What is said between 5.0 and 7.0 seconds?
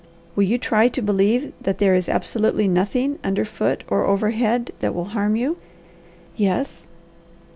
harm you?" "Yes."